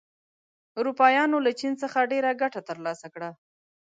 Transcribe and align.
اروپایان 0.79 1.29
له 1.45 1.51
چین 1.59 1.73
څخه 1.81 2.09
ډېره 2.11 2.31
ګټه 2.41 2.61
تر 2.67 2.77
لاسه 2.85 3.07
کړه. 3.13 3.29